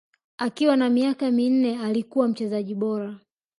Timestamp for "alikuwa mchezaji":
1.79-2.75